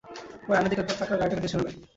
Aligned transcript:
এবার 0.43 0.55
আয়নার 0.55 0.69
দিকে 0.71 0.81
একবার 0.81 0.97
তাকা 0.99 1.13
আর 1.13 1.19
গাড়িটাকে 1.21 1.43
পেছনে 1.43 1.63
নে। 1.65 1.71